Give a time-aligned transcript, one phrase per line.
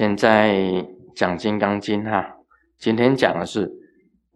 [0.00, 2.38] 现在讲《金刚经》哈，
[2.78, 3.68] 今天讲的是《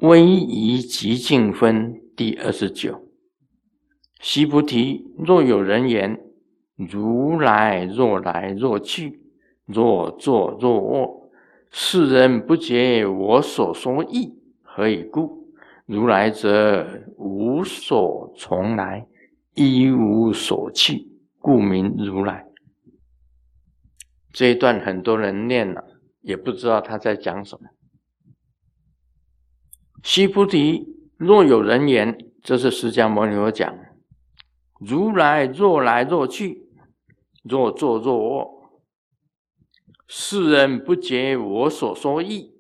[0.07, 3.09] 威仪极静分》第二十九。
[4.21, 6.21] 须菩提，若有人言：
[6.77, 9.23] 如来若来若去，
[9.65, 11.31] 若坐若卧，
[11.71, 15.49] 世人不解我所说意，何以故？
[15.87, 16.87] 如来者，
[17.17, 19.07] 无所从来，
[19.55, 21.09] 亦无所去，
[21.39, 22.45] 故名如来。
[24.35, 25.85] 这一段很多人念了，
[26.21, 27.69] 也不知道他在讲什么。
[30.03, 33.79] 须菩提，若有人言，这是释迦牟尼佛讲：
[34.81, 36.69] 如来若来若去，
[37.45, 38.83] 若坐若卧，
[40.09, 42.57] 世人不解我所说意。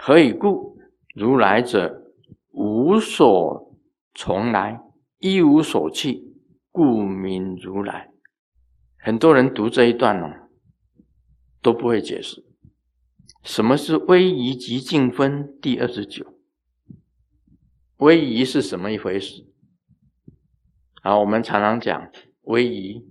[0.00, 0.78] 何以故？
[1.14, 2.02] 如来者，
[2.52, 3.76] 无所
[4.14, 4.80] 从来，
[5.18, 6.34] 一无所去，
[6.72, 8.10] 故名如来。
[8.98, 10.45] 很多人读这一段呢。
[11.66, 12.44] 都不会解释
[13.42, 16.38] 什么是威仪及敬分第二十九。
[17.96, 19.44] 威仪是什么一回事？
[21.02, 22.08] 啊，我们常常讲
[22.42, 23.04] 威仪，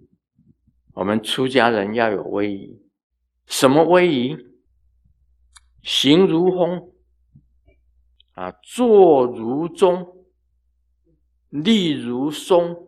[0.94, 2.82] 我们出家人要有威仪。
[3.46, 4.38] 什么威仪？
[5.82, 6.94] 行如风，
[8.36, 10.26] 啊，坐如钟，
[11.50, 12.88] 立如松，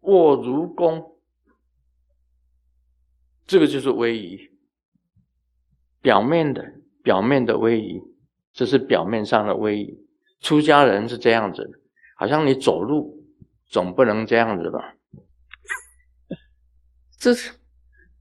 [0.00, 1.17] 卧如弓。
[3.48, 4.38] 这个就是威仪，
[6.02, 6.62] 表面的
[7.02, 8.00] 表面的威仪，
[8.52, 9.98] 这是表面上的威仪。
[10.40, 11.82] 出家人是这样子，
[12.14, 13.24] 好像你走路
[13.64, 14.94] 总不能这样子吧？
[17.18, 17.52] 这是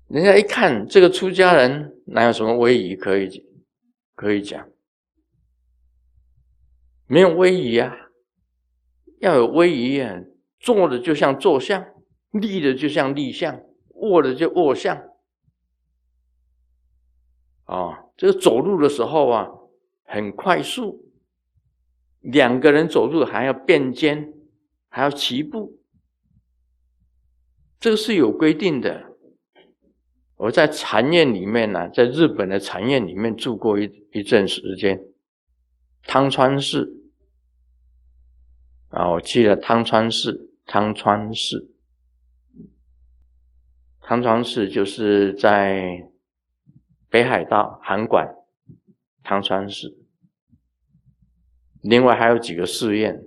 [0.08, 3.46] 人家一看这个出家人哪有什么威仪可以
[4.16, 4.68] 可以讲？
[7.06, 7.96] 没有威仪啊，
[9.20, 10.20] 要有威仪啊！
[10.60, 11.86] 坐的就像坐相，
[12.32, 15.07] 立的就像立相，卧的就卧相。
[17.68, 19.50] 啊，这个走路的时候啊，
[20.04, 21.06] 很快速。
[22.22, 24.34] 两个人走路还要并肩，
[24.88, 25.78] 还要齐步，
[27.80, 29.18] 这个是有规定的。
[30.38, 35.00] 我在禅院里面呢，在日本的禅院里面住过一一阵时间，
[36.04, 36.90] 汤川市。
[38.90, 41.70] 啊，我去了汤川市，汤川市，
[44.00, 46.07] 汤川市就是在。
[47.10, 48.36] 北海道函馆、
[49.24, 49.98] 汤川市，
[51.82, 53.24] 另外还有几个寺院，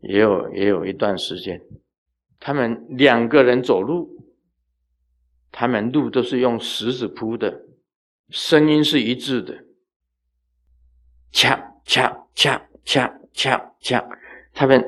[0.00, 1.62] 也有也有一段时间，
[2.40, 4.34] 他们两个人走路，
[5.52, 7.66] 他们路都是用石子铺的，
[8.30, 9.64] 声音是一致的，
[11.32, 11.56] 锵
[11.86, 14.18] 锵锵锵锵锵，
[14.52, 14.84] 他们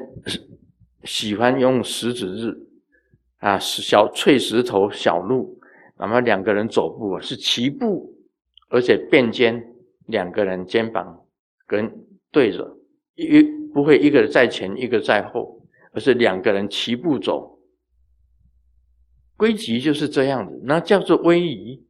[1.05, 2.67] 喜欢用石子日
[3.39, 5.61] 啊，小碎石头小路。
[5.99, 8.15] 那么两个人走步啊，是齐步，
[8.69, 9.75] 而且并肩，
[10.07, 11.25] 两个人肩膀
[11.67, 11.91] 跟
[12.31, 12.77] 对着，
[13.15, 13.43] 一
[13.73, 15.63] 不会一个在前，一个在后，
[15.93, 17.59] 而是两个人齐步走。
[19.39, 21.87] 规矩就是这样子，那叫做威仪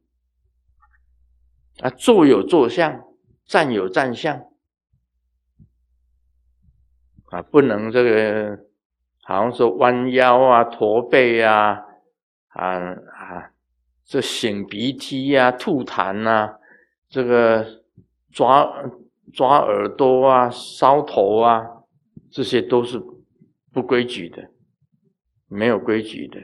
[1.79, 1.89] 啊。
[1.89, 3.03] 坐有坐相，
[3.45, 4.37] 站有站相
[7.29, 8.59] 啊，不能这个
[9.23, 11.79] 好像说弯腰啊、驼背啊
[12.47, 13.16] 啊啊。
[14.07, 16.57] 这擤鼻涕呀、吐痰呐，
[17.09, 17.83] 这个
[18.31, 18.65] 抓
[19.33, 21.83] 抓耳朵啊、搔头啊，
[22.31, 22.97] 这些都是
[23.73, 24.49] 不规矩的，
[25.49, 26.39] 没有规矩的，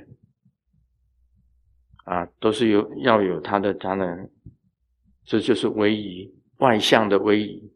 [2.03, 4.29] 啊，都是有要有他的他的，
[5.23, 7.71] 这就是威仪外向的威仪。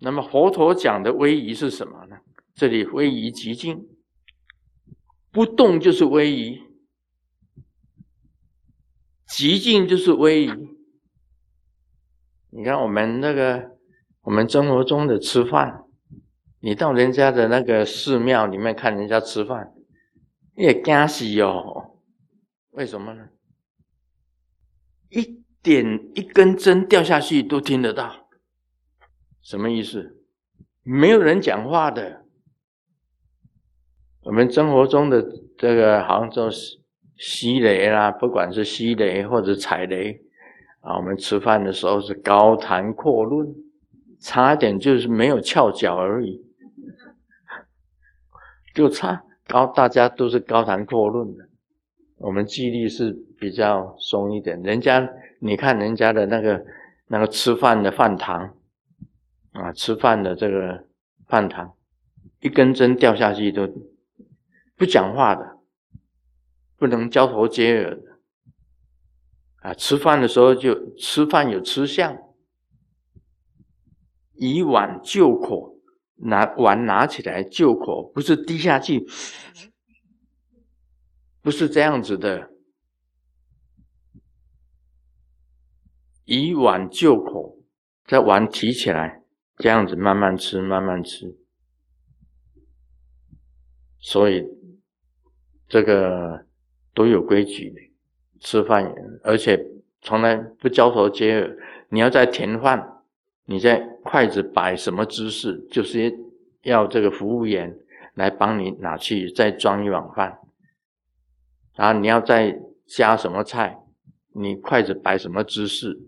[0.00, 2.18] 那么佛陀讲的威仪是什么呢？
[2.54, 3.88] 这里威仪极静，
[5.32, 6.60] 不动就是威仪。
[9.36, 10.52] 极静就是威仪。
[12.50, 13.72] 你看我们那个，
[14.22, 15.82] 我们生活中的吃饭，
[16.60, 19.74] 你到人家的那个寺庙里面看人家吃饭，
[20.54, 21.98] 也惊死哦。
[22.70, 23.30] 为什么呢？
[25.08, 28.28] 一点一根针掉下去都听得到，
[29.42, 30.16] 什么意思？
[30.84, 32.24] 没有人讲话的。
[34.22, 35.26] 我们生活中的
[35.58, 36.83] 这个好像就是。
[37.16, 40.20] 吸雷啦，不管是吸雷或者踩雷
[40.80, 43.54] 啊，我们吃饭的时候是高谈阔论，
[44.20, 46.44] 差一点就是没有翘脚而已，
[48.74, 51.48] 就差高，大家都是高谈阔论的，
[52.18, 54.60] 我们记忆力是比较松一点。
[54.62, 55.08] 人家
[55.38, 56.64] 你看人家的那个
[57.06, 58.56] 那个吃饭的饭堂
[59.52, 60.84] 啊，吃饭的这个
[61.28, 61.72] 饭堂，
[62.40, 63.68] 一根针掉下去都
[64.76, 65.53] 不讲话的。
[66.84, 68.20] 不能交头接耳的，
[69.60, 72.14] 啊，吃饭的时候就吃饭有吃相，
[74.34, 75.78] 以碗就口，
[76.16, 79.08] 拿碗拿起来就口，不是滴下去，
[81.40, 82.50] 不是这样子的。
[86.26, 87.64] 以碗就口，
[88.04, 89.24] 在碗提起来，
[89.56, 91.34] 这样子慢慢吃，慢慢吃。
[93.98, 94.44] 所以
[95.66, 96.46] 这个
[96.94, 97.80] 都有规矩的，
[98.40, 99.66] 吃饭而且
[100.00, 101.58] 从来不交头接耳。
[101.88, 103.02] 你要在填饭，
[103.44, 106.12] 你在筷子摆什么姿势，就是
[106.62, 107.76] 要这个服务员
[108.14, 110.38] 来帮你拿去再装一碗饭。
[111.76, 113.78] 然后你要再加什么菜，
[114.32, 116.00] 你筷子摆什么姿势。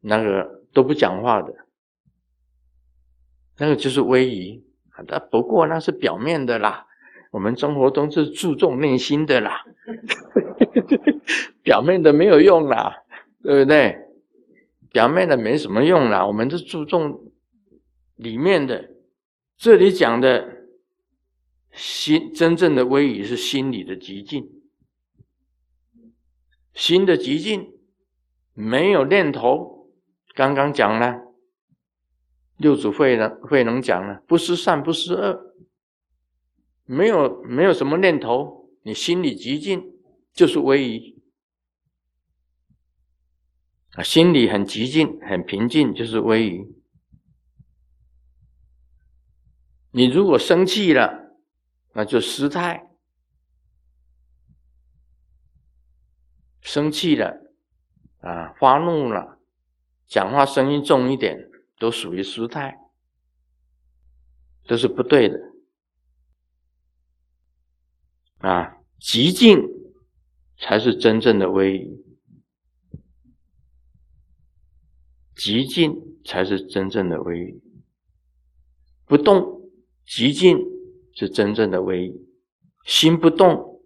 [0.00, 1.54] 那个都不讲话的，
[3.58, 4.62] 那个就是威仪。
[5.08, 6.86] 那不过那是表面的啦，
[7.30, 9.64] 我们生活中是注重内心的啦，
[11.62, 13.04] 表面的没有用啦，
[13.42, 13.98] 对不对？
[14.92, 17.32] 表面的没什么用啦，我们是注重
[18.16, 18.90] 里面的。
[19.56, 20.66] 这里讲的
[21.72, 24.48] 心真正的威仪是心理的极境，
[26.72, 27.72] 心的极境
[28.52, 29.88] 没有念头。
[30.34, 31.20] 刚刚讲了，
[32.56, 35.54] 六祖慧能慧能讲了，不思善，不思恶，
[36.84, 39.93] 没有没有什么念头，你心里极静，
[40.34, 41.22] 就是威仪
[43.92, 46.60] 啊，心里很极静，很平静，就是威仪。
[49.92, 51.36] 你如果生气了，
[51.94, 52.90] 那就失态，
[56.60, 57.38] 生气了
[58.18, 59.40] 啊，发怒了。
[60.06, 61.48] 讲话声音重一点，
[61.78, 62.76] 都属于失态，
[64.64, 65.38] 这是不对的。
[68.38, 69.62] 啊，极静
[70.58, 72.04] 才是真正的威仪，
[75.36, 77.62] 极静才是真正的威仪。
[79.06, 79.70] 不动，
[80.06, 80.58] 极静
[81.14, 82.26] 是真正的威仪。
[82.84, 83.82] 心不动，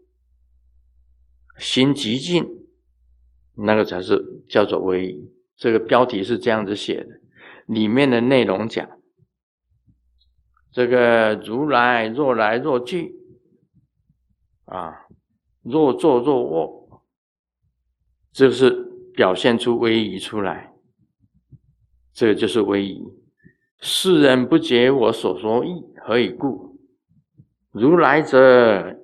[1.59, 2.47] 心极静，
[3.57, 5.33] 那个才是叫做威仪。
[5.57, 7.21] 这个标题是这样子写的，
[7.67, 8.89] 里面的内容讲，
[10.71, 13.13] 这个如来若来若去，
[14.67, 15.08] 啊，
[15.71, 17.03] 若坐若卧，
[18.33, 18.71] 这是
[19.15, 20.73] 表现出威仪出来，
[22.15, 23.05] 这就是威仪。
[23.81, 26.79] 世人不解我所说意，何以故？
[27.71, 28.99] 如来者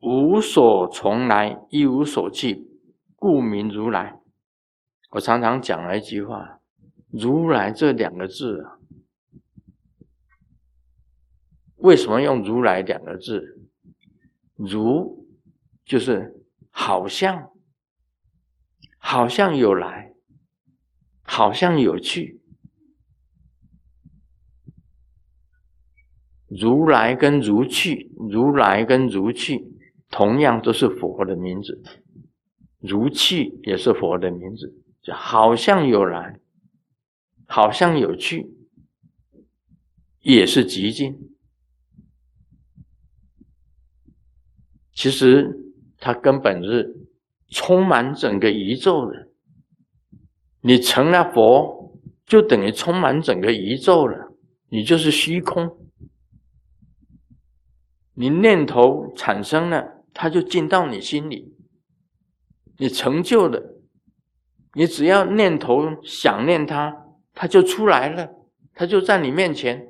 [0.00, 2.66] 无所从来，亦无所去，
[3.16, 4.18] 故名如来。
[5.10, 6.60] 我常常讲了一句话
[7.12, 8.78] ：“如来”这两个字啊，
[11.76, 13.60] 为什么用“如来”两个字
[14.56, 15.24] ？“如”
[15.86, 17.52] 就是好像，
[18.98, 20.12] 好像有来，
[21.22, 22.42] 好像有去。
[26.48, 29.64] 如来跟如去，如来跟如去，
[30.10, 31.82] 同样都是佛的名字。
[32.78, 34.82] 如去也是佛的名字。
[35.12, 36.40] 好像有来，
[37.46, 38.50] 好像有去，
[40.20, 41.16] 也是极静。
[44.92, 45.65] 其实
[45.98, 46.94] 它根本是
[47.48, 49.28] 充满整个宇宙的。
[50.60, 54.32] 你成了佛，就等于充满整个宇宙了。
[54.68, 55.78] 你就是虚空。
[58.14, 61.54] 你念头产生了，它就进到你心里。
[62.78, 63.62] 你成就了。
[64.74, 66.94] 你只要念头想念它，
[67.32, 68.28] 它就出来了，
[68.74, 69.86] 它就在你面前。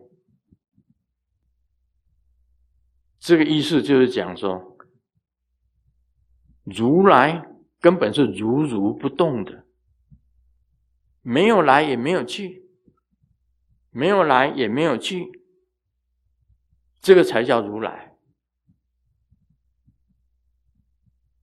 [3.19, 4.76] 这个意思就是讲说，
[6.67, 7.47] 如来
[7.81, 9.65] 根本是如如不动的，
[11.23, 12.69] 没有来也没有去，
[13.91, 15.31] 没有来也没有去，
[17.01, 18.15] 这个才叫如来。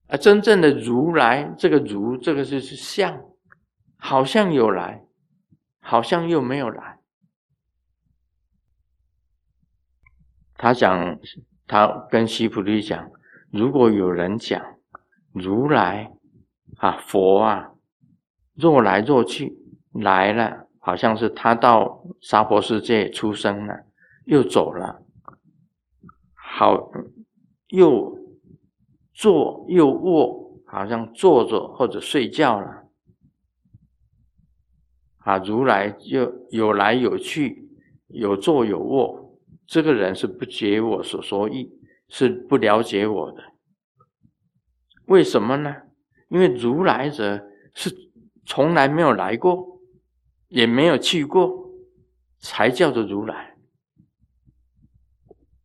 [0.06, 3.24] 而真正的如来，这个如，这个就是相。
[3.96, 5.06] 好像有来，
[5.80, 6.98] 好像又没有来。
[10.56, 11.18] 他讲，
[11.66, 13.10] 他跟西菩提讲，
[13.50, 14.73] 如果有人讲
[15.34, 16.12] 如来
[16.76, 17.72] 啊，佛啊，
[18.54, 19.58] 若来若去，
[19.92, 23.84] 来了，好像是他到娑婆世界出生了，
[24.26, 25.02] 又走了，
[26.34, 26.92] 好，
[27.68, 28.16] 又
[29.12, 32.84] 坐又卧，好像坐着或者睡觉了。
[35.18, 37.68] 啊，如来又有来有去，
[38.06, 39.40] 有坐有卧。
[39.66, 41.72] 这个人是不解我所说意，
[42.08, 43.53] 是不了解我的。
[45.06, 45.74] 为什么呢？
[46.28, 47.94] 因为如来者是
[48.46, 49.80] 从来没有来过，
[50.48, 51.70] 也没有去过，
[52.38, 53.54] 才叫做如来。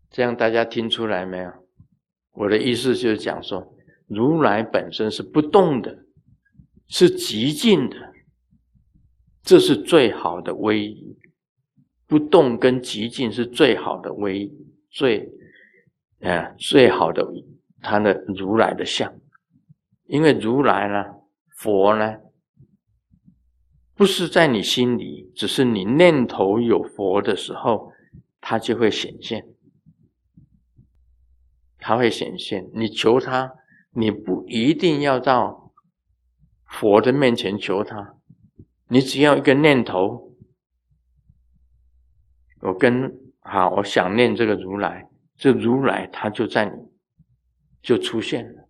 [0.09, 1.51] 这样大家听出来没有？
[2.31, 3.75] 我的意思就是讲说，
[4.07, 6.05] 如来本身是不动的，
[6.87, 7.95] 是极静的，
[9.43, 11.17] 这是最好的威仪。
[12.07, 14.51] 不动跟极静是最好的威仪，
[14.89, 15.29] 最
[16.21, 17.23] 啊最好的
[17.81, 19.13] 他的如来的相。
[20.09, 21.05] 因为如来呢，
[21.55, 22.17] 佛呢，
[23.93, 27.91] 不是在你心里，只是你念头有佛的时候，
[28.41, 29.45] 它就会显现。
[31.77, 33.53] 它会显现，你求他，
[33.91, 35.71] 你不一定要到
[36.65, 38.15] 佛的面前求他，
[38.87, 40.35] 你只要一个念头，
[42.61, 46.71] 我跟好，我想念这个如来，这如来他就在你
[47.83, 48.68] 就出现了。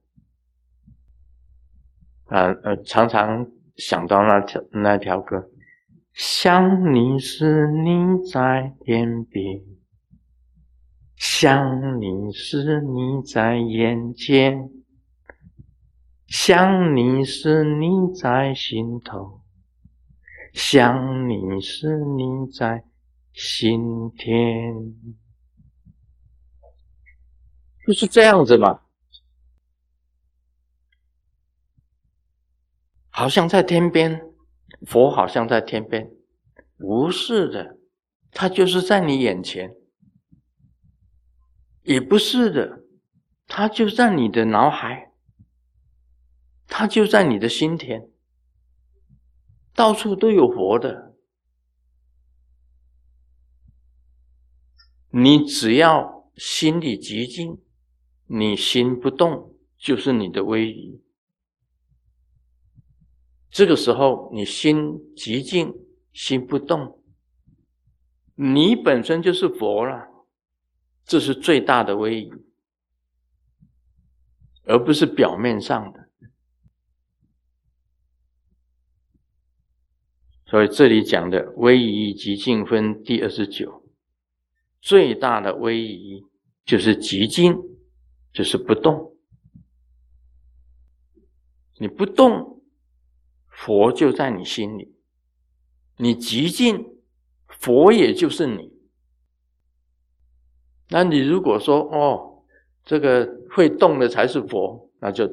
[2.30, 5.50] 啊呃，常常想到那条那条歌，
[6.14, 9.62] 想你时你在天边。
[11.16, 14.70] 想你时，你在眼前；
[16.28, 19.42] 想你时，你在心头；
[20.54, 22.86] 想你时，你在
[23.34, 24.96] 心田。
[27.86, 28.80] 就是这样子嘛，
[33.20, 34.22] 好像在天边，
[34.88, 36.10] 佛好像在天边，
[36.78, 37.78] 不是的，
[38.32, 39.76] 他就是在你眼前。
[41.84, 42.86] 也不是的，
[43.46, 45.12] 它就在你的脑海，
[46.66, 48.10] 它就在你的心田，
[49.76, 51.14] 到处都有佛的。
[55.10, 57.62] 你只要心里极静，
[58.28, 61.04] 你心不动，就是你的威仪。
[63.50, 65.74] 这个时候，你心极静，
[66.14, 67.02] 心不动，
[68.36, 70.08] 你本身就是佛了。
[71.06, 72.32] 这是最大的威仪，
[74.66, 76.08] 而不是表面上的。
[80.46, 83.84] 所以这里讲的威仪极静分第二十九，
[84.80, 86.24] 最大的威仪
[86.64, 87.56] 就是极静，
[88.32, 89.16] 就是不动。
[91.80, 92.59] 你不动，
[93.60, 94.94] 佛就在你心里；
[95.98, 97.02] 你极尽，
[97.46, 98.72] 佛也就是你。
[100.88, 102.46] 那你如果说哦，
[102.86, 105.30] 这个会动的才是佛，那就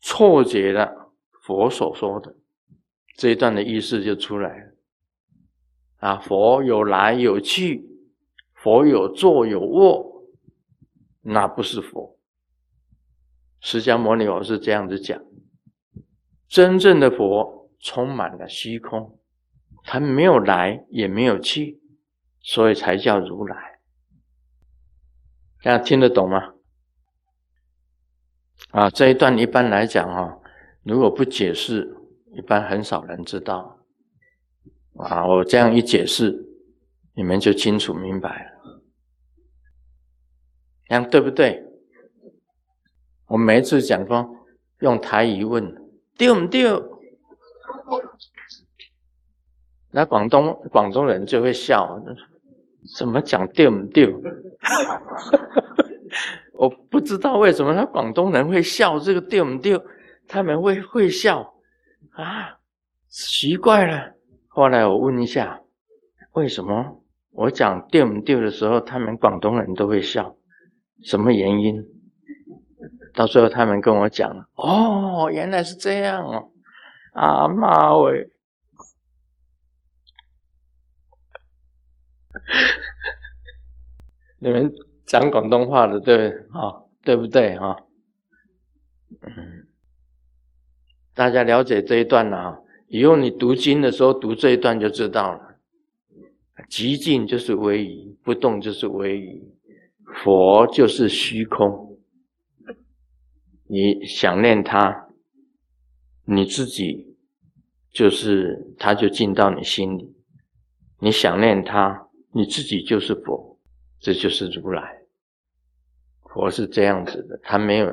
[0.00, 2.36] 错解了佛所说的
[3.16, 4.72] 这一段的意思就出来了。
[5.96, 7.84] 啊，佛有来有去，
[8.54, 10.28] 佛有坐有卧，
[11.22, 12.16] 那不是佛。
[13.60, 15.20] 释迦牟尼佛是这样子讲，
[16.52, 19.18] 真正的佛充满了虚空，
[19.84, 21.80] 他没有来也没有去，
[22.42, 23.80] 所以才叫如来。
[25.62, 26.52] 大家听得懂吗？
[28.72, 30.42] 啊，这一段一般来讲哈，
[30.82, 31.96] 如果不解释，
[32.34, 33.86] 一般很少人知道。
[34.96, 36.38] 啊，我这样一解释，
[37.14, 38.82] 你们就清楚明白了。
[40.84, 41.64] 这样对不对？
[43.28, 44.36] 我每一次讲说
[44.80, 45.81] 用台语问
[46.22, 47.00] 丢不丢，
[49.90, 52.00] 那广东广东人就会笑。
[52.96, 54.22] 怎么讲丢不丢？
[56.54, 59.84] 我不知道为什么他广东人会笑这个丢不丢，
[60.28, 61.54] 他们会会笑
[62.12, 62.56] 啊，
[63.08, 64.12] 奇怪了。
[64.46, 65.60] 后来我问一下，
[66.34, 67.02] 为什么
[67.32, 70.36] 我讲丢不丢的时候，他们广东人都会笑？
[71.02, 71.84] 什么原因？
[73.14, 76.50] 到最后他们跟我讲了哦，原来是这样哦，
[77.12, 78.30] 啊妈喂！
[84.40, 84.72] 你们
[85.06, 87.76] 讲广东话的对啊，对不对啊？
[89.20, 89.66] 嗯，
[91.14, 92.58] 大家了解这一段了啊。
[92.88, 95.40] 以后你读经的时候读这一段就知道了。
[96.68, 99.54] 极静就是唯一，不动就是唯一，
[100.22, 101.91] 佛就是虚空。
[103.72, 105.08] 你想念他，
[106.26, 107.16] 你自己
[107.90, 110.14] 就是他，就进到你心里。
[111.00, 112.10] 你想念他。
[112.34, 113.58] 你自己就是佛，
[113.98, 115.02] 这就是如来。
[116.24, 117.90] 佛是这样子的，他没有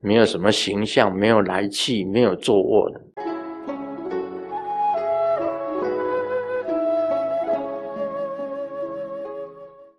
[0.00, 3.00] 没有什么形象，没有来气，没有坐卧的。